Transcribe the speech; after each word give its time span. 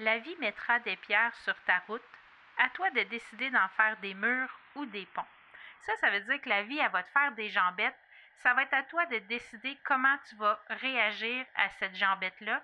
La 0.00 0.18
vie 0.18 0.36
mettra 0.38 0.78
des 0.80 0.94
pierres 0.94 1.34
sur 1.42 1.54
ta 1.66 1.82
route. 1.88 2.00
À 2.56 2.68
toi 2.70 2.88
de 2.90 3.02
décider 3.02 3.50
d'en 3.50 3.68
faire 3.76 3.96
des 4.00 4.14
murs 4.14 4.60
ou 4.76 4.86
des 4.86 5.06
ponts. 5.06 5.22
Ça, 5.80 5.92
ça 6.00 6.10
veut 6.10 6.20
dire 6.20 6.40
que 6.40 6.48
la 6.48 6.62
vie, 6.62 6.78
elle 6.78 6.90
va 6.92 7.02
te 7.02 7.08
faire 7.08 7.32
des 7.32 7.48
jambettes. 7.48 7.98
Ça 8.36 8.54
va 8.54 8.62
être 8.62 8.74
à 8.74 8.84
toi 8.84 9.06
de 9.06 9.18
décider 9.28 9.76
comment 9.84 10.16
tu 10.28 10.36
vas 10.36 10.60
réagir 10.68 11.44
à 11.56 11.68
cette 11.80 11.96
jambette-là. 11.96 12.62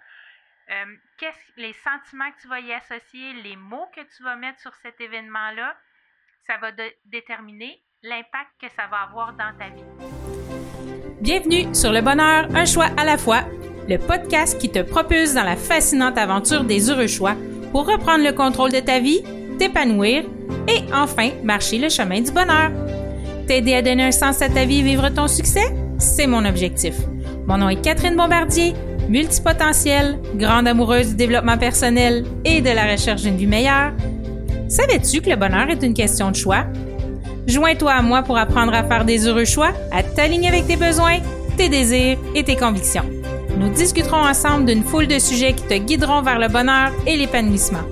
Euh, 0.71 0.97
qu'est-ce, 1.19 1.53
les 1.57 1.73
sentiments 1.73 2.31
que 2.31 2.41
tu 2.41 2.49
vas 2.49 2.61
y 2.61 2.73
associer, 2.73 3.33
les 3.33 3.57
mots 3.57 3.89
que 3.95 4.03
tu 4.17 4.23
vas 4.23 4.37
mettre 4.37 4.61
sur 4.61 4.75
cet 4.77 5.01
événement-là, 5.01 5.77
ça 6.47 6.57
va 6.59 6.71
déterminer 7.05 7.83
l'impact 8.03 8.51
que 8.61 8.69
ça 8.69 8.87
va 8.87 9.03
avoir 9.03 9.33
dans 9.33 9.53
ta 9.59 9.71
vie. 9.71 9.85
Bienvenue 11.21 11.75
sur 11.75 11.91
Le 11.91 12.01
Bonheur, 12.01 12.47
un 12.55 12.65
choix 12.65 12.91
à 12.97 13.05
la 13.05 13.19
fois 13.19 13.43
le 13.89 13.99
podcast 13.99 14.59
qui 14.59 14.71
te 14.71 14.81
propulse 14.81 15.35
dans 15.35 15.45
la 15.45 15.57
fascinante 15.57 16.19
aventure 16.19 16.65
des 16.65 16.91
heureux 16.91 17.07
choix 17.07 17.35
pour 17.73 17.87
reprendre 17.87 18.25
le 18.25 18.33
contrôle 18.33 18.73
de 18.73 18.81
ta 18.81 18.99
vie, 18.99 19.23
t'épanouir 19.59 20.25
et 20.69 20.83
enfin 20.95 21.31
marcher 21.43 21.79
le 21.79 21.89
chemin 21.89 22.21
du 22.21 22.31
bonheur. 22.31 22.71
T'aider 23.47 23.75
à 23.75 23.83
donner 23.83 24.05
un 24.05 24.13
sens 24.13 24.41
à 24.41 24.49
ta 24.49 24.65
vie 24.65 24.79
et 24.79 24.83
vivre 24.83 25.09
ton 25.11 25.29
succès, 25.29 25.75
c'est 25.99 26.27
mon 26.27 26.45
objectif. 26.45 26.95
Mon 27.47 27.59
nom 27.59 27.69
est 27.69 27.81
Catherine 27.81 28.17
Bombardier, 28.17 28.73
multipotentielle, 29.09 30.19
grande 30.37 30.67
amoureuse 30.67 31.11
du 31.11 31.17
développement 31.17 31.59
personnel 31.59 32.25
et 32.45 32.63
de 32.63 32.71
la 32.71 32.91
recherche 32.91 33.23
d'une 33.23 33.37
vie 33.37 33.47
meilleure. 33.47 33.93
Savais-tu 34.69 35.21
que 35.21 35.29
le 35.29 35.37
bonheur 35.37 35.69
est 35.69 35.83
une 35.83 35.95
question 35.95 36.31
de 36.31 36.37
choix? 36.37 36.65
Joins-toi 37.47 37.93
à 37.93 38.01
moi 38.01 38.23
pour 38.23 38.39
apprendre 38.39 38.73
à 38.73 38.83
faire 38.83 39.05
des 39.05 39.27
heureux 39.27 39.45
choix, 39.45 39.73
à 39.93 40.03
t'aligner 40.03 40.49
avec 40.49 40.67
tes 40.67 40.77
besoins, 40.77 41.19
tes 41.59 41.69
désirs 41.69 42.17
et 42.35 42.43
tes 42.43 42.57
convictions. 42.57 43.05
Nous 43.59 43.69
discuterons 43.71 44.27
ensemble 44.27 44.67
d'une 44.67 44.83
foule 44.83 45.07
de 45.07 45.19
sujets 45.19 45.53
qui 45.53 45.63
te 45.63 45.75
guideront 45.75 46.23
vers 46.23 46.39
le 46.39 46.49
bonheur 46.49 46.91
et 47.07 47.17
l'épanouissement. 47.17 47.85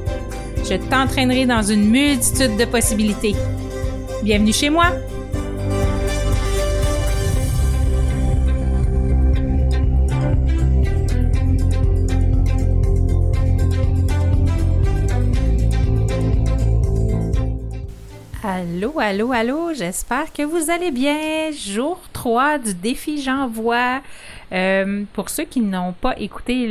Je 0.69 0.75
t'entraînerai 0.75 1.47
dans 1.47 1.63
une 1.63 1.89
multitude 1.89 2.57
de 2.57 2.65
possibilités. 2.65 3.35
Bienvenue 4.23 4.53
chez 4.53 4.71
moi! 4.71 4.87
Allô, 18.45 18.99
allô, 18.99 19.31
allô, 19.31 19.73
j'espère 19.73 20.33
que 20.33 20.43
vous 20.43 20.69
allez 20.69 20.91
bien. 20.91 21.53
Jour 21.53 22.01
3 22.13 22.59
du 22.59 22.75
défi 22.75 23.23
J'envoie. 23.23 24.03
Euh, 24.51 25.05
pour 25.13 25.31
ceux 25.31 25.45
qui 25.45 25.61
n'ont 25.61 25.93
pas 25.93 26.19
écouté 26.19 26.67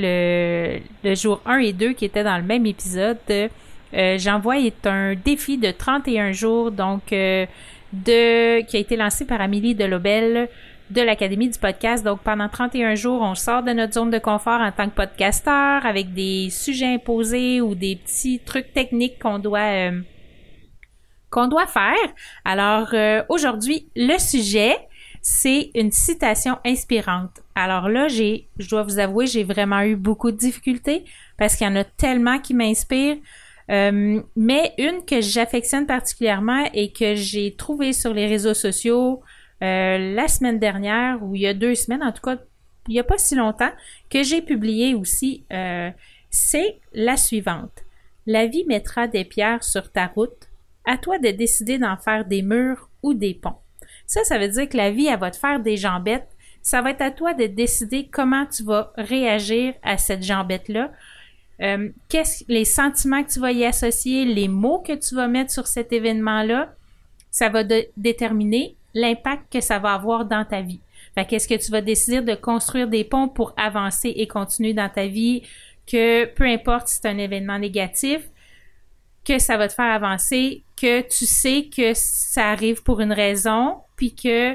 le, 1.02 1.16
jour 1.16 1.40
1 1.46 1.60
et 1.60 1.72
2 1.72 1.94
qui 1.94 2.04
étaient 2.04 2.26
dans 2.26 2.36
le 2.36 2.44
même 2.44 2.66
épisode, 2.66 3.20
euh, 3.30 4.18
J'envoie 4.18 4.60
est 4.60 4.86
un 4.86 5.16
défi 5.16 5.58
de 5.58 5.72
31 5.72 6.34
jours, 6.34 6.72
donc 6.72 7.14
euh, 7.14 7.46
de 7.94 8.62
qui 8.66 8.76
a 8.76 8.80
été 8.82 8.98
lancé 8.98 9.24
par 9.24 9.40
Amélie 9.40 9.74
Delobel 9.74 10.50
de 10.90 11.02
l'Académie 11.02 11.48
du 11.48 11.58
podcast. 11.58 12.04
Donc 12.04 12.20
pendant 12.20 12.50
31 12.50 12.96
jours, 12.96 13.22
on 13.22 13.34
sort 13.34 13.64
de 13.64 13.72
notre 13.72 13.94
zone 13.94 14.10
de 14.10 14.20
confort 14.20 14.60
en 14.60 14.74
tant 14.74 14.90
que 14.90 14.96
podcasteur 14.96 15.86
avec 15.86 16.14
des 16.14 16.50
sujets 16.50 16.96
imposés 16.96 17.62
ou 17.62 17.76
des 17.76 17.96
petits 17.96 18.40
trucs 18.40 18.74
techniques 18.74 19.20
qu'on 19.20 19.40
doit 19.40 19.92
qu'on 21.32 21.48
doit 21.48 21.66
faire. 21.66 21.96
Alors 22.46 22.94
aujourd'hui, 23.30 23.88
le 23.96 24.20
sujet, 24.20 24.78
c'est 25.22 25.72
une 25.76 25.92
citation 25.92 26.58
inspirante. 26.66 27.42
Alors 27.56 27.90
là, 27.90 28.08
j'ai, 28.08 28.48
je 28.58 28.70
dois 28.70 28.84
vous 28.84 29.00
avouer, 29.00 29.28
j'ai 29.28 29.44
vraiment 29.44 29.82
eu 29.82 29.96
beaucoup 29.96 30.32
de 30.32 30.38
difficultés 30.38 31.06
parce 31.38 31.56
qu'il 31.56 31.66
y 31.66 31.70
en 31.70 31.76
a 31.76 31.84
tellement 31.84 32.40
qui 32.40 32.54
m'inspirent. 32.54 33.18
Euh, 33.70 34.22
mais 34.36 34.74
une 34.78 35.06
que 35.06 35.22
j'affectionne 35.22 35.86
particulièrement 35.86 36.66
et 36.74 36.92
que 36.92 37.16
j'ai 37.16 37.56
trouvée 37.56 37.94
sur 37.94 38.14
les 38.14 38.28
réseaux 38.28 38.54
sociaux 38.54 39.22
euh, 39.64 40.16
la 40.16 40.28
semaine 40.28 40.60
dernière, 40.60 41.24
ou 41.24 41.36
il 41.36 41.42
y 41.42 41.48
a 41.48 41.54
deux 41.54 41.76
semaines, 41.76 42.04
en 42.04 42.12
tout 42.12 42.22
cas, 42.22 42.38
il 42.88 42.94
n'y 42.94 43.00
a 43.00 43.04
pas 43.04 43.18
si 43.18 43.36
longtemps, 43.36 43.72
que 44.10 44.24
j'ai 44.24 44.42
publié 44.42 44.96
aussi, 44.96 45.46
euh, 45.54 45.92
c'est 46.32 46.80
la 46.94 47.16
suivante. 47.16 47.84
La 48.26 48.48
vie 48.48 48.66
mettra 48.66 49.08
des 49.08 49.24
pierres 49.24 49.64
sur 49.64 49.92
ta 49.92 50.08
route. 50.08 50.50
À 50.86 50.98
toi 50.98 51.20
de 51.20 51.30
décider 51.30 51.78
d'en 51.78 51.98
faire 51.98 52.26
des 52.26 52.42
murs 52.42 52.90
ou 53.04 53.14
des 53.14 53.34
ponts. 53.34 53.58
Ça, 54.06 54.24
ça 54.24 54.38
veut 54.38 54.50
dire 54.50 54.68
que 54.68 54.78
la 54.78 54.92
vie, 54.92 55.08
elle 55.08 55.20
va 55.20 55.32
te 55.32 55.38
faire 55.38 55.60
des 55.60 55.78
jambettes. 55.78 56.28
Ça 56.62 56.82
va 56.82 56.92
être 56.92 57.02
à 57.02 57.12
toi 57.12 57.34
de 57.34 57.46
décider 57.46 58.08
comment 58.12 58.46
tu 58.46 58.64
vas 58.64 58.92
réagir 58.98 59.74
à 59.84 59.98
cette 59.98 60.24
jambette-là. 60.24 60.92
Euh, 61.62 61.90
qu'est-ce 62.10 62.44
les 62.48 62.66
sentiments 62.66 63.24
que 63.24 63.32
tu 63.32 63.40
vas 63.40 63.52
y 63.52 63.64
associer, 63.66 64.26
les 64.26 64.48
mots 64.48 64.80
que 64.80 64.94
tu 64.94 65.16
vas 65.16 65.28
mettre 65.28 65.52
sur 65.52 65.68
cet 65.68 65.94
événement-là, 65.94 66.74
ça 67.30 67.50
va 67.50 67.64
déterminer 67.96 68.76
l'impact 68.94 69.54
que 69.54 69.62
ça 69.62 69.80
va 69.80 69.94
avoir 69.94 70.26
dans 70.26 70.44
ta 70.44 70.62
vie. 70.62 70.82
Qu'est-ce 71.28 71.48
que 71.48 71.64
tu 71.64 71.72
vas 71.72 71.82
décider 71.82 72.22
de 72.22 72.36
construire 72.36 72.88
des 72.88 73.04
ponts 73.04 73.28
pour 73.28 73.54
avancer 73.58 74.14
et 74.16 74.28
continuer 74.28 74.74
dans 74.74 74.90
ta 74.90 75.08
vie, 75.08 75.44
que 75.86 76.26
peu 76.26 76.46
importe 76.46 76.88
si 76.88 77.00
c'est 77.02 77.08
un 77.08 77.18
événement 77.18 77.60
négatif, 77.60 78.22
que 79.26 79.38
ça 79.38 79.58
va 79.58 79.68
te 79.68 79.74
faire 79.74 79.94
avancer, 79.94 80.64
que 80.82 81.02
tu 81.02 81.26
sais 81.26 81.70
que 81.76 81.94
ça 81.94 82.50
arrive 82.50 82.82
pour 82.82 83.02
une 83.02 83.14
raison, 83.14 83.78
puis 83.96 84.16
que 84.16 84.54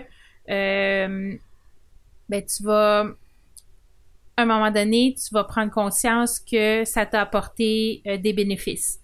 euh, 0.51 1.35
ben, 2.29 2.45
tu 2.45 2.63
vas, 2.63 3.07
à 4.37 4.43
un 4.43 4.47
moment 4.47 4.71
donné, 4.71 5.15
tu 5.15 5.33
vas 5.33 5.45
prendre 5.45 5.73
conscience 5.73 6.41
que 6.41 6.85
ça 6.85 7.07
t'a 7.07 7.21
apporté 7.21 8.03
euh, 8.07 8.17
des 8.17 8.33
bénéfices. 8.33 8.99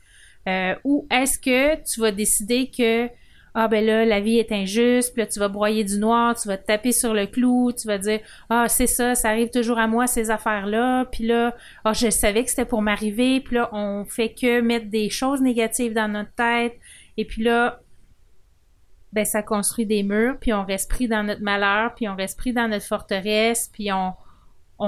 Euh, 0.49 0.75
ou 0.85 1.07
est-ce 1.11 1.39
que 1.39 1.77
tu 1.85 2.01
vas 2.01 2.11
décider 2.11 2.69
que 2.77 3.09
ah 3.55 3.69
ben 3.69 3.85
là 3.85 4.05
la 4.05 4.21
vie 4.21 4.39
est 4.39 4.51
injuste, 4.51 5.13
puis 5.13 5.23
là 5.23 5.27
tu 5.27 5.39
vas 5.39 5.49
broyer 5.49 5.85
du 5.85 5.99
noir, 5.99 6.35
tu 6.41 6.49
vas 6.49 6.57
te 6.57 6.67
taper 6.67 6.91
sur 6.91 7.15
le 7.15 7.27
clou, 7.27 7.71
tu 7.73 7.87
vas 7.87 7.99
dire 7.99 8.21
ah 8.49 8.67
c'est 8.69 8.87
ça, 8.87 9.15
ça 9.15 9.29
arrive 9.29 9.51
toujours 9.51 9.79
à 9.79 9.87
moi 9.87 10.07
ces 10.07 10.31
affaires 10.31 10.67
là, 10.67 11.05
puis 11.05 11.27
là 11.27 11.55
ah 11.85 11.93
je 11.93 12.11
savais 12.11 12.43
que 12.43 12.51
c'était 12.51 12.65
pour 12.65 12.83
m'arriver, 12.83 13.41
puis 13.41 13.57
là 13.57 13.69
on 13.73 14.05
fait 14.05 14.33
que 14.33 14.61
mettre 14.61 14.87
des 14.87 15.11
choses 15.11 15.41
négatives 15.43 15.93
dans 15.93 16.09
notre 16.09 16.33
tête, 16.33 16.75
et 17.17 17.25
puis 17.25 17.43
là 17.43 17.83
ben 19.13 19.25
ça 19.25 19.43
construit 19.43 19.87
des 19.87 20.03
murs, 20.03 20.39
puis 20.41 20.53
on 20.53 20.65
reste 20.65 20.91
pris 20.91 21.07
dans 21.07 21.23
notre 21.23 21.43
malheur, 21.43 21.95
puis 21.95 22.09
on 22.09 22.17
reste 22.17 22.39
pris 22.39 22.53
dans 22.53 22.69
notre 22.69 22.87
forteresse, 22.87 23.71
puis 23.73 23.91
on, 23.93 24.15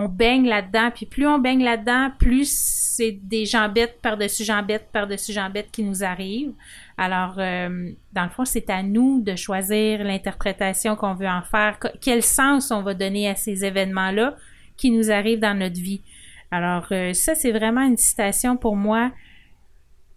baigne 0.08 0.48
là-dedans, 0.48 0.90
puis 0.92 1.06
plus 1.06 1.24
on 1.24 1.38
baigne 1.38 1.62
là-dedans, 1.62 2.10
plus 2.18 2.50
c'est 2.50 3.12
des 3.12 3.46
jambettes 3.46 4.00
par-dessus 4.02 4.42
jambettes 4.42 4.88
par-dessus 4.92 5.32
jambettes 5.32 5.70
qui 5.70 5.84
nous 5.84 6.02
arrivent. 6.02 6.52
Alors, 6.98 7.36
euh, 7.38 7.92
dans 8.12 8.24
le 8.24 8.30
fond, 8.30 8.44
c'est 8.44 8.70
à 8.70 8.82
nous 8.82 9.22
de 9.22 9.36
choisir 9.36 10.02
l'interprétation 10.02 10.96
qu'on 10.96 11.14
veut 11.14 11.28
en 11.28 11.42
faire, 11.42 11.78
quel 12.00 12.24
sens 12.24 12.72
on 12.72 12.82
va 12.82 12.94
donner 12.94 13.28
à 13.28 13.36
ces 13.36 13.64
événements-là 13.64 14.34
qui 14.76 14.90
nous 14.90 15.12
arrivent 15.12 15.38
dans 15.38 15.56
notre 15.56 15.80
vie. 15.80 16.02
Alors, 16.50 16.86
euh, 16.90 17.12
ça, 17.12 17.36
c'est 17.36 17.52
vraiment 17.52 17.82
une 17.82 17.96
citation 17.96 18.56
pour 18.56 18.74
moi. 18.74 19.12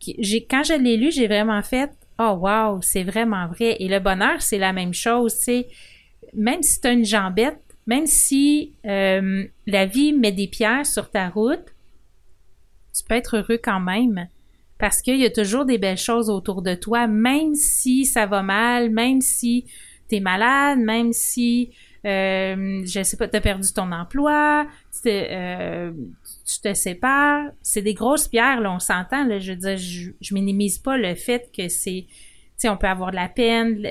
Quand 0.01 0.63
je 0.63 0.81
l'ai 0.81 0.97
lu, 0.97 1.11
j'ai 1.11 1.27
vraiment 1.27 1.61
fait 1.61 1.91
Oh 2.19 2.37
wow, 2.41 2.81
c'est 2.81 3.03
vraiment 3.03 3.47
vrai. 3.47 3.77
Et 3.79 3.87
le 3.87 3.99
bonheur, 3.99 4.41
c'est 4.41 4.57
la 4.57 4.73
même 4.73 4.93
chose. 4.93 5.33
C'est 5.33 5.67
même 6.33 6.63
si 6.63 6.81
tu 6.81 6.87
une 6.87 7.05
jambette, 7.05 7.61
même 7.85 8.07
si 8.07 8.73
euh, 8.85 9.45
la 9.65 9.85
vie 9.85 10.13
met 10.13 10.31
des 10.31 10.47
pierres 10.47 10.85
sur 10.85 11.09
ta 11.09 11.29
route, 11.29 11.73
tu 12.95 13.03
peux 13.07 13.15
être 13.15 13.37
heureux 13.37 13.59
quand 13.61 13.79
même. 13.79 14.27
Parce 14.79 15.01
qu'il 15.01 15.17
y 15.17 15.25
a 15.25 15.31
toujours 15.31 15.65
des 15.65 15.77
belles 15.77 15.97
choses 15.97 16.29
autour 16.29 16.61
de 16.61 16.75
toi, 16.75 17.07
même 17.07 17.55
si 17.55 18.05
ça 18.05 18.25
va 18.25 18.43
mal, 18.43 18.91
même 18.91 19.21
si 19.21 19.65
tu 20.09 20.17
es 20.17 20.19
malade, 20.19 20.79
même 20.79 21.13
si 21.13 21.71
euh, 22.07 22.83
je 22.85 23.03
sais 23.03 23.17
pas, 23.17 23.27
tu 23.27 23.35
as 23.35 23.41
perdu 23.41 23.71
ton 23.73 23.91
emploi, 23.91 24.65
euh, 25.05 25.91
tu 26.45 26.61
te 26.61 26.73
sépares, 26.73 27.51
c'est 27.61 27.81
des 27.81 27.93
grosses 27.93 28.29
pierres, 28.29 28.61
là, 28.61 28.71
on 28.71 28.79
s'entend, 28.79 29.25
là, 29.25 29.39
je 29.39 29.51
veux 29.51 29.57
dire, 29.57 29.77
je, 29.77 30.33
minimise 30.33 30.77
pas 30.77 30.97
le 30.97 31.15
fait 31.15 31.51
que 31.55 31.67
c'est, 31.67 32.05
tu 32.07 32.13
sais, 32.55 32.69
on 32.69 32.77
peut 32.77 32.87
avoir 32.87 33.11
de 33.11 33.17
la 33.17 33.27
peine, 33.27 33.85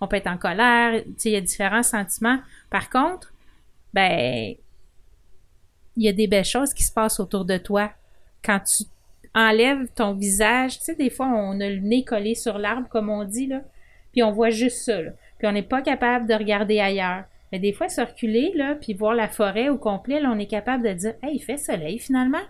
on 0.00 0.08
peut 0.08 0.16
être 0.16 0.28
en 0.28 0.38
colère, 0.38 1.02
il 1.24 1.30
y 1.30 1.36
a 1.36 1.40
différents 1.42 1.82
sentiments. 1.82 2.38
Par 2.70 2.88
contre, 2.88 3.34
ben, 3.92 4.54
il 5.96 6.02
y 6.02 6.08
a 6.08 6.12
des 6.12 6.28
belles 6.28 6.44
choses 6.44 6.72
qui 6.72 6.84
se 6.84 6.92
passent 6.92 7.20
autour 7.20 7.44
de 7.44 7.58
toi. 7.58 7.90
Quand 8.42 8.60
tu 8.60 8.84
enlèves 9.34 9.88
ton 9.94 10.14
visage, 10.14 10.78
tu 10.78 10.84
sais, 10.86 10.94
des 10.94 11.10
fois, 11.10 11.26
on 11.26 11.60
a 11.60 11.68
le 11.68 11.80
nez 11.80 12.02
collé 12.02 12.34
sur 12.34 12.56
l'arbre, 12.56 12.88
comme 12.88 13.10
on 13.10 13.24
dit, 13.24 13.46
là, 13.46 13.60
puis 14.12 14.22
on 14.22 14.32
voit 14.32 14.48
juste 14.48 14.78
ça. 14.84 15.00
Puis 15.38 15.46
on 15.46 15.52
n'est 15.52 15.62
pas 15.62 15.82
capable 15.82 16.26
de 16.26 16.34
regarder 16.34 16.80
ailleurs. 16.80 17.24
Mais 17.52 17.58
des 17.58 17.72
fois, 17.72 17.88
se 17.88 18.00
reculer, 18.00 18.52
là, 18.54 18.74
puis 18.74 18.94
voir 18.94 19.14
la 19.14 19.28
forêt 19.28 19.68
au 19.68 19.78
complet, 19.78 20.20
là, 20.20 20.30
on 20.32 20.38
est 20.38 20.46
capable 20.46 20.86
de 20.86 20.92
dire 20.92 21.14
Hey, 21.22 21.36
il 21.36 21.40
fait 21.40 21.56
soleil 21.56 21.98
finalement. 21.98 22.42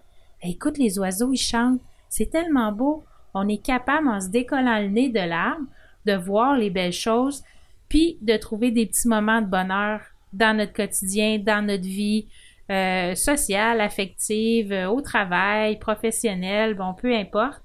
écoute, 0.43 0.79
les 0.79 0.99
oiseaux, 0.99 1.33
ils 1.33 1.38
chantent. 1.38 1.81
C'est 2.09 2.31
tellement 2.31 2.73
beau. 2.73 3.05
On 3.35 3.49
est 3.49 3.62
capable, 3.62 4.09
en 4.09 4.21
se 4.21 4.29
décollant 4.29 4.81
le 4.81 4.88
nez 4.88 5.11
de 5.11 5.21
l'arbre, 5.21 5.67
de 6.06 6.15
voir 6.15 6.56
les 6.56 6.71
belles 6.71 6.93
choses, 6.93 7.43
puis 7.88 8.19
de 8.23 8.37
trouver 8.37 8.71
des 8.71 8.87
petits 8.87 9.09
moments 9.09 9.43
de 9.43 9.47
bonheur 9.47 10.00
dans 10.33 10.56
notre 10.56 10.73
quotidien, 10.73 11.38
dans 11.38 11.65
notre 11.67 11.85
vie, 11.85 12.27
euh, 12.71 13.15
sociale, 13.15 13.81
affective, 13.81 14.73
euh, 14.73 14.88
au 14.88 15.00
travail, 15.00 15.79
professionnelle, 15.79 16.75
bon, 16.75 16.94
peu 16.94 17.15
importe. 17.15 17.62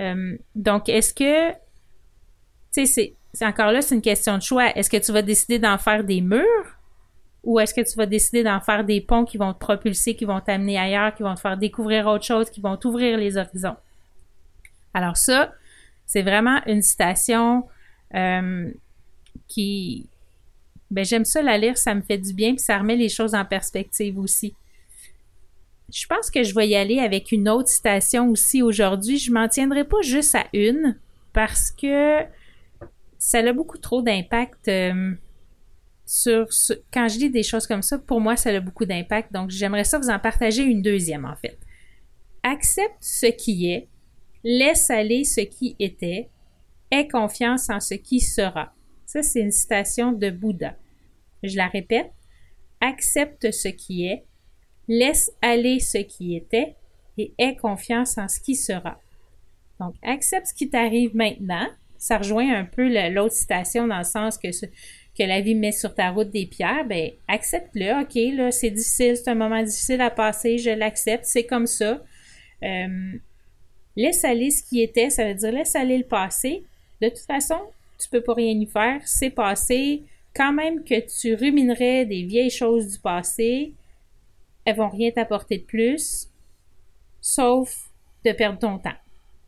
Euh, 0.00 0.36
donc, 0.54 0.88
est-ce 0.88 1.14
que, 1.14 1.52
tu 2.72 2.86
sais, 2.86 3.16
c'est 3.34 3.44
encore 3.44 3.72
là, 3.72 3.82
c'est 3.82 3.94
une 3.94 4.02
question 4.02 4.38
de 4.38 4.42
choix. 4.42 4.74
Est-ce 4.76 4.88
que 4.88 4.96
tu 4.96 5.12
vas 5.12 5.20
décider 5.22 5.58
d'en 5.58 5.76
faire 5.76 6.04
des 6.04 6.22
murs? 6.22 6.78
Ou 7.42 7.60
est-ce 7.60 7.74
que 7.74 7.82
tu 7.82 7.96
vas 7.96 8.06
décider 8.06 8.42
d'en 8.42 8.60
faire 8.60 8.84
des 8.84 9.02
ponts 9.02 9.26
qui 9.26 9.36
vont 9.36 9.52
te 9.52 9.58
propulser, 9.58 10.16
qui 10.16 10.24
vont 10.24 10.40
t'amener 10.40 10.78
ailleurs, 10.78 11.14
qui 11.14 11.22
vont 11.22 11.34
te 11.34 11.40
faire 11.40 11.58
découvrir 11.58 12.06
autre 12.06 12.24
chose, 12.24 12.48
qui 12.48 12.62
vont 12.62 12.78
t'ouvrir 12.78 13.18
les 13.18 13.36
horizons? 13.36 13.76
Alors 14.94 15.18
ça, 15.18 15.52
c'est 16.06 16.22
vraiment 16.22 16.62
une 16.66 16.80
citation 16.80 17.66
qui, 19.48 20.06
ben 20.90 21.04
j'aime 21.04 21.24
ça 21.24 21.42
la 21.42 21.58
lire, 21.58 21.76
ça 21.76 21.94
me 21.94 22.00
fait 22.00 22.18
du 22.18 22.32
bien, 22.32 22.52
puis 22.52 22.60
ça 22.60 22.78
remet 22.78 22.96
les 22.96 23.08
choses 23.08 23.34
en 23.34 23.44
perspective 23.44 24.18
aussi. 24.18 24.54
Je 25.92 26.06
pense 26.06 26.30
que 26.30 26.42
je 26.44 26.54
vais 26.54 26.68
y 26.68 26.76
aller 26.76 27.00
avec 27.00 27.30
une 27.30 27.48
autre 27.48 27.68
citation 27.68 28.30
aussi 28.30 28.62
aujourd'hui. 28.62 29.18
Je 29.18 29.32
m'en 29.32 29.48
tiendrai 29.48 29.84
pas 29.84 30.00
juste 30.00 30.34
à 30.34 30.46
une 30.52 30.96
parce 31.32 31.70
que 31.70 32.22
ça 33.24 33.38
a 33.38 33.52
beaucoup 33.54 33.78
trop 33.78 34.02
d'impact 34.02 34.68
euh, 34.68 35.14
sur 36.04 36.46
quand 36.92 37.08
je 37.08 37.18
lis 37.18 37.30
des 37.30 37.42
choses 37.42 37.66
comme 37.66 37.80
ça. 37.80 37.98
Pour 37.98 38.20
moi, 38.20 38.36
ça 38.36 38.50
a 38.50 38.60
beaucoup 38.60 38.84
d'impact. 38.84 39.32
Donc, 39.32 39.48
j'aimerais 39.48 39.84
ça 39.84 39.98
vous 39.98 40.10
en 40.10 40.18
partager 40.18 40.62
une 40.62 40.82
deuxième 40.82 41.24
en 41.24 41.34
fait. 41.34 41.58
Accepte 42.42 42.98
ce 43.00 43.24
qui 43.24 43.70
est, 43.70 43.88
laisse 44.42 44.90
aller 44.90 45.24
ce 45.24 45.40
qui 45.40 45.74
était, 45.78 46.28
aie 46.90 47.08
confiance 47.08 47.70
en 47.70 47.80
ce 47.80 47.94
qui 47.94 48.20
sera. 48.20 48.74
Ça, 49.06 49.22
c'est 49.22 49.40
une 49.40 49.52
citation 49.52 50.12
de 50.12 50.28
Bouddha. 50.28 50.76
Je 51.42 51.56
la 51.56 51.68
répète. 51.68 52.12
Accepte 52.82 53.50
ce 53.52 53.68
qui 53.68 54.06
est, 54.06 54.26
laisse 54.86 55.30
aller 55.40 55.80
ce 55.80 55.96
qui 55.96 56.36
était 56.36 56.76
et 57.16 57.32
aie 57.38 57.56
confiance 57.56 58.18
en 58.18 58.28
ce 58.28 58.38
qui 58.38 58.54
sera. 58.54 59.00
Donc, 59.80 59.94
accepte 60.02 60.48
ce 60.48 60.54
qui 60.54 60.68
t'arrive 60.68 61.16
maintenant. 61.16 61.68
Ça 62.04 62.18
rejoint 62.18 62.54
un 62.54 62.66
peu 62.66 62.86
l'autre 63.08 63.32
citation 63.32 63.86
dans 63.86 63.96
le 63.96 64.04
sens 64.04 64.36
que, 64.36 64.48
la 65.20 65.40
vie 65.40 65.54
met 65.54 65.72
sur 65.72 65.94
ta 65.94 66.10
route 66.10 66.28
des 66.28 66.44
pierres. 66.44 66.84
Ben, 66.84 67.12
accepte-le. 67.28 68.02
OK, 68.02 68.36
là, 68.36 68.50
c'est 68.50 68.68
difficile, 68.68 69.16
c'est 69.16 69.30
un 69.30 69.34
moment 69.34 69.62
difficile 69.62 70.02
à 70.02 70.10
passer, 70.10 70.58
je 70.58 70.68
l'accepte, 70.68 71.24
c'est 71.24 71.46
comme 71.46 71.66
ça. 71.66 72.02
Euh, 72.62 73.12
laisse 73.96 74.22
aller 74.22 74.50
ce 74.50 74.62
qui 74.62 74.82
était, 74.82 75.08
ça 75.08 75.24
veut 75.24 75.32
dire 75.32 75.50
laisse 75.50 75.74
aller 75.76 75.96
le 75.96 76.04
passé. 76.04 76.64
De 77.00 77.08
toute 77.08 77.20
façon, 77.20 77.58
tu 77.98 78.10
peux 78.10 78.20
pas 78.20 78.34
rien 78.34 78.52
y 78.52 78.66
faire, 78.66 79.00
c'est 79.06 79.30
passé. 79.30 80.02
Quand 80.36 80.52
même 80.52 80.84
que 80.84 81.00
tu 81.00 81.34
ruminerais 81.34 82.04
des 82.04 82.24
vieilles 82.24 82.50
choses 82.50 82.86
du 82.86 82.98
passé, 82.98 83.72
elles 84.66 84.76
vont 84.76 84.90
rien 84.90 85.10
t'apporter 85.10 85.56
de 85.56 85.64
plus, 85.64 86.28
sauf 87.22 87.88
de 88.26 88.32
perdre 88.32 88.58
ton 88.58 88.78
temps. 88.78 88.98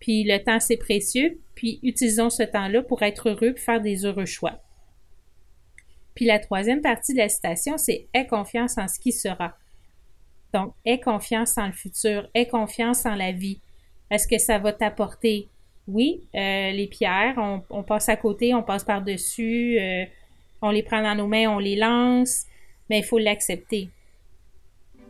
Puis 0.01 0.25
le 0.25 0.39
temps, 0.43 0.61
c'est 0.61 0.77
précieux, 0.77 1.39
puis 1.55 1.81
utilisons 1.83 2.31
ce 2.31 2.43
temps-là 2.43 2.83
pour 2.83 3.03
être 3.03 3.31
heureux 3.31 3.55
et 3.57 3.61
faire 3.61 3.81
des 3.81 4.05
heureux 4.05 4.27
choix. 4.27 4.61
Puis 6.15 6.25
la 6.25 6.39
troisième 6.39 6.81
partie 6.81 7.13
de 7.13 7.19
la 7.19 7.29
citation, 7.29 7.77
c'est 7.79 8.09
aie 8.15 8.27
confiance 8.27 8.79
en 8.79 8.89
ce 8.89 8.99
qui 8.99 9.13
sera. 9.13 9.57
Donc, 10.53 10.73
aie 10.85 11.01
confiance 11.01 11.59
en 11.59 11.67
le 11.67 11.73
futur, 11.73 12.29
aie 12.35 12.49
confiance 12.49 13.05
en 13.05 13.15
la 13.15 13.33
vie. 13.33 13.61
Est-ce 14.11 14.27
que 14.27 14.39
ça 14.39 14.59
va 14.59 14.73
t'apporter? 14.73 15.49
Oui, 15.87 16.23
euh, 16.35 16.71
les 16.73 16.89
pierres, 16.89 17.37
on, 17.71 17.83
passe 17.83 18.09
à 18.09 18.17
côté, 18.17 18.55
on 18.55 18.63
passe 18.63 18.83
par-dessus, 18.83 19.79
euh, 19.79 20.05
on 20.63 20.71
les 20.71 20.83
prend 20.83 21.03
dans 21.03 21.15
nos 21.15 21.27
mains, 21.27 21.49
on 21.49 21.59
les 21.59 21.77
lance, 21.77 22.47
mais 22.89 23.01
il 23.01 23.05
faut 23.05 23.19
l'accepter. 23.19 23.89
Tu 24.97 25.03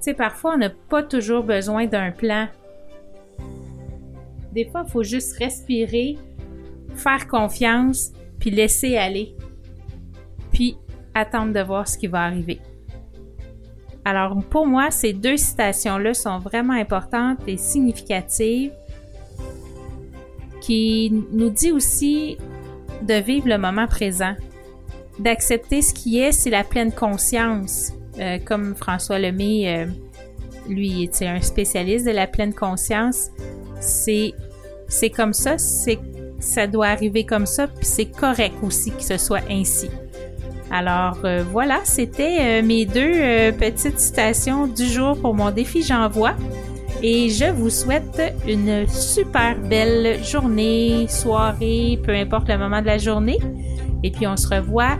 sais, 0.00 0.14
parfois, 0.14 0.54
on 0.54 0.58
n'a 0.58 0.70
pas 0.70 1.02
toujours 1.02 1.42
besoin 1.42 1.86
d'un 1.86 2.12
plan. 2.12 2.48
Des 4.56 4.64
fois, 4.64 4.84
il 4.86 4.90
faut 4.90 5.02
juste 5.02 5.36
respirer, 5.36 6.16
faire 6.94 7.28
confiance, 7.28 8.10
puis 8.40 8.50
laisser 8.50 8.96
aller. 8.96 9.36
Puis 10.50 10.78
attendre 11.12 11.52
de 11.52 11.60
voir 11.60 11.86
ce 11.86 11.98
qui 11.98 12.06
va 12.06 12.22
arriver. 12.22 12.58
Alors, 14.02 14.34
pour 14.48 14.66
moi, 14.66 14.90
ces 14.90 15.12
deux 15.12 15.36
citations-là 15.36 16.14
sont 16.14 16.38
vraiment 16.38 16.72
importantes 16.72 17.40
et 17.46 17.58
significatives 17.58 18.72
qui 20.62 21.12
nous 21.32 21.50
dit 21.50 21.70
aussi 21.70 22.38
de 23.02 23.14
vivre 23.14 23.48
le 23.48 23.58
moment 23.58 23.86
présent, 23.86 24.36
d'accepter 25.18 25.82
ce 25.82 25.92
qui 25.92 26.18
est, 26.18 26.32
c'est 26.32 26.48
la 26.48 26.64
pleine 26.64 26.92
conscience. 26.92 27.92
Euh, 28.18 28.38
comme 28.38 28.74
François 28.74 29.18
Lemay, 29.18 29.68
euh, 29.68 29.86
lui, 30.66 31.02
est 31.02 31.20
un 31.20 31.42
spécialiste 31.42 32.06
de 32.06 32.12
la 32.12 32.26
pleine 32.26 32.54
conscience. 32.54 33.28
C'est, 33.80 34.34
c'est 34.88 35.10
comme 35.10 35.32
ça, 35.32 35.58
c'est, 35.58 35.98
ça 36.38 36.66
doit 36.66 36.88
arriver 36.88 37.24
comme 37.24 37.46
ça, 37.46 37.66
puis 37.66 37.86
c'est 37.86 38.06
correct 38.06 38.54
aussi 38.62 38.90
que 38.90 39.02
ce 39.02 39.18
soit 39.18 39.42
ainsi. 39.50 39.90
Alors 40.70 41.18
euh, 41.24 41.44
voilà, 41.50 41.80
c'était 41.84 42.60
mes 42.62 42.86
deux 42.86 43.52
petites 43.52 44.00
citations 44.00 44.66
du 44.66 44.84
jour 44.84 45.16
pour 45.20 45.32
mon 45.32 45.52
défi 45.52 45.82
J'envoie 45.82 46.34
et 47.02 47.28
je 47.28 47.50
vous 47.50 47.70
souhaite 47.70 48.34
une 48.48 48.86
super 48.88 49.56
belle 49.58 50.22
journée, 50.24 51.06
soirée, 51.08 52.00
peu 52.02 52.14
importe 52.14 52.48
le 52.48 52.58
moment 52.58 52.80
de 52.80 52.86
la 52.86 52.98
journée. 52.98 53.38
Et 54.02 54.10
puis 54.10 54.26
on 54.26 54.36
se 54.36 54.48
revoit, 54.48 54.98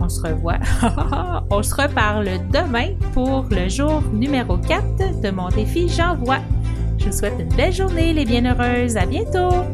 on 0.00 0.08
se 0.08 0.20
revoit, 0.20 0.58
on 1.50 1.62
se 1.62 1.74
reparle 1.74 2.28
demain 2.52 2.90
pour 3.14 3.46
le 3.50 3.68
jour 3.68 4.02
numéro 4.12 4.58
4 4.58 5.20
de 5.22 5.30
mon 5.30 5.48
défi 5.48 5.88
J'envoie. 5.88 6.38
Je 7.08 7.12
vous 7.14 7.18
souhaite 7.20 7.40
une 7.40 7.56
belle 7.56 7.72
journée, 7.72 8.12
les 8.12 8.26
bienheureuses. 8.26 8.98
À 8.98 9.06
bientôt! 9.06 9.64